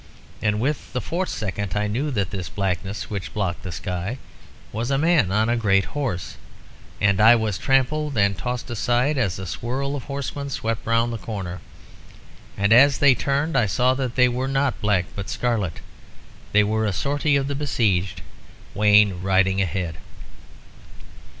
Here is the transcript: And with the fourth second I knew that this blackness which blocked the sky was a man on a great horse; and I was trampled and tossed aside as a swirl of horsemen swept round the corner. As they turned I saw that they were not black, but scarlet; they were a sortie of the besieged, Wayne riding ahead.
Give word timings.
And 0.41 0.59
with 0.59 0.93
the 0.93 0.99
fourth 0.99 1.29
second 1.29 1.77
I 1.77 1.85
knew 1.85 2.09
that 2.09 2.31
this 2.31 2.49
blackness 2.49 3.11
which 3.11 3.35
blocked 3.35 3.61
the 3.61 3.71
sky 3.71 4.17
was 4.71 4.89
a 4.89 4.97
man 4.97 5.31
on 5.31 5.47
a 5.47 5.55
great 5.55 5.85
horse; 5.93 6.37
and 6.99 7.21
I 7.21 7.35
was 7.35 7.59
trampled 7.59 8.17
and 8.17 8.35
tossed 8.35 8.71
aside 8.71 9.19
as 9.19 9.37
a 9.37 9.45
swirl 9.45 9.95
of 9.95 10.05
horsemen 10.05 10.49
swept 10.49 10.87
round 10.87 11.13
the 11.13 11.19
corner. 11.19 11.61
As 12.57 12.97
they 12.97 13.13
turned 13.13 13.55
I 13.55 13.67
saw 13.67 13.93
that 13.93 14.15
they 14.15 14.27
were 14.27 14.47
not 14.47 14.81
black, 14.81 15.05
but 15.15 15.29
scarlet; 15.29 15.81
they 16.51 16.63
were 16.63 16.87
a 16.87 16.93
sortie 16.93 17.35
of 17.35 17.47
the 17.47 17.53
besieged, 17.53 18.21
Wayne 18.73 19.21
riding 19.21 19.61
ahead. 19.61 19.97